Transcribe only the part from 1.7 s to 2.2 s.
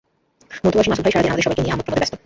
আমোদ প্রমোদে ব্যস্ত।